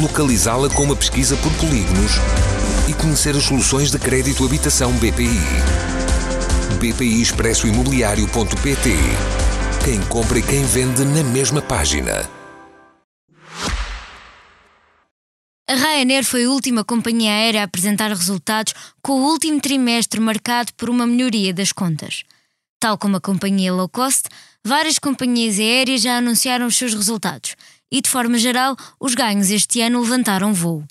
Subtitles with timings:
[0.00, 2.12] localizá-la com uma pesquisa por polígonos
[2.88, 5.40] e conhecer as soluções de crédito habitação BPI.
[6.78, 8.90] BPI Expresso Imobiliário.pt
[9.84, 12.28] Quem compra e quem vende na mesma página.
[15.68, 20.72] A Ryanair foi a última companhia aérea a apresentar resultados com o último trimestre marcado
[20.76, 22.24] por uma melhoria das contas.
[22.80, 24.28] Tal como a companhia low cost,
[24.64, 27.54] várias companhias aéreas já anunciaram os seus resultados
[27.92, 30.82] e, de forma geral, os ganhos este ano levantaram voo.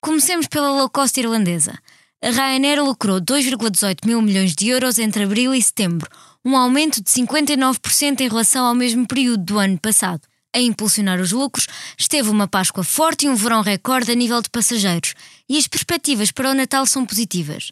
[0.00, 1.78] Comecemos pela low cost irlandesa.
[2.20, 6.10] A Ryanair lucrou 2,18 mil milhões de euros entre abril e setembro,
[6.44, 10.22] um aumento de 59% em relação ao mesmo período do ano passado.
[10.54, 14.50] A impulsionar os lucros esteve uma Páscoa forte e um verão recorde a nível de
[14.50, 15.14] passageiros,
[15.48, 17.70] e as perspectivas para o Natal são positivas.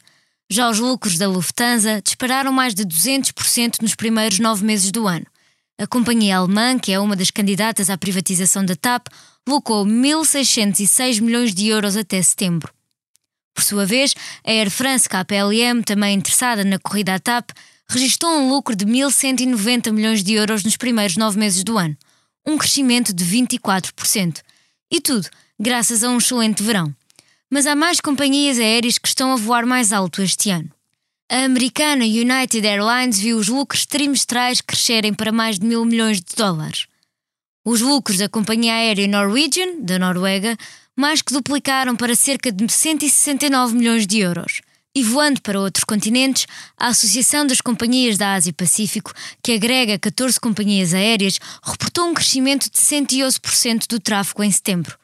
[0.48, 5.26] Já os lucros da Lufthansa dispararam mais de 200% nos primeiros nove meses do ano.
[5.80, 9.06] A companhia alemã, que é uma das candidatas à privatização da TAP,
[9.48, 12.70] lucrou 1.606 milhões de euros até setembro.
[13.54, 14.14] Por sua vez,
[14.46, 17.52] a Air France KPLM, também interessada na corrida à TAP,
[17.88, 21.96] registrou um lucro de 1.190 milhões de euros nos primeiros nove meses do ano,
[22.46, 24.42] um crescimento de 24%.
[24.92, 26.94] E tudo graças a um excelente verão.
[27.50, 30.70] Mas há mais companhias aéreas que estão a voar mais alto este ano.
[31.32, 36.34] A americana United Airlines viu os lucros trimestrais crescerem para mais de mil milhões de
[36.36, 36.88] dólares.
[37.64, 40.56] Os lucros da companhia aérea Norwegian, da Noruega,
[40.96, 44.60] mais que duplicaram para cerca de 169 milhões de euros.
[44.92, 50.92] E voando para outros continentes, a Associação das Companhias da Ásia-Pacífico, que agrega 14 companhias
[50.92, 54.98] aéreas, reportou um crescimento de 111% do tráfego em setembro.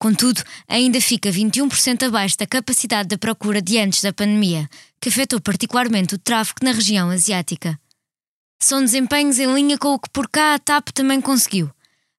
[0.00, 4.66] Contudo, ainda fica 21% abaixo da capacidade da procura de antes da pandemia,
[4.98, 7.78] que afetou particularmente o tráfego na região asiática.
[8.62, 11.70] São desempenhos em linha com o que por cá a TAP também conseguiu.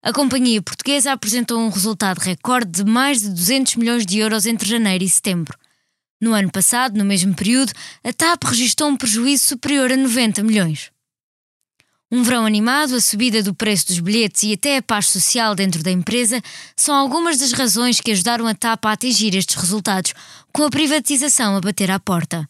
[0.03, 4.69] A companhia portuguesa apresentou um resultado recorde de mais de 200 milhões de euros entre
[4.69, 5.58] janeiro e setembro.
[6.22, 10.92] No ano passado, no mesmo período, a TAP registrou um prejuízo superior a 90 milhões.
[12.12, 15.82] Um verão animado, a subida do preço dos bilhetes e até a paz social dentro
[15.82, 16.42] da empresa
[16.76, 20.14] são algumas das razões que ajudaram a TAP a atingir estes resultados,
[20.52, 22.46] com a privatização a bater à porta.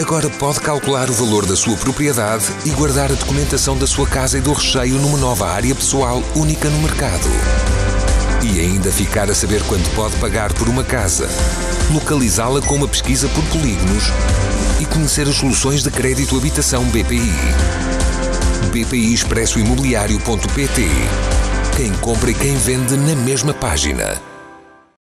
[0.00, 4.38] Agora pode calcular o valor da sua propriedade e guardar a documentação da sua casa
[4.38, 7.28] e do recheio numa nova área pessoal única no mercado.
[8.42, 11.28] E ainda ficar a saber quanto pode pagar por uma casa,
[11.92, 14.04] localizá-la com uma pesquisa por polígonos
[14.80, 17.30] e conhecer as soluções de crédito habitação BPI.
[18.72, 20.88] BPI Expresso Imobiliário.pt
[21.76, 24.20] Quem compra e quem vende na mesma página.